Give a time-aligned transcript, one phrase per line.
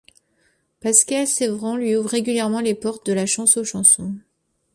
[0.79, 4.15] Pascal Sevran lui ouvre régulièrement les portes de La Chance aux chansons.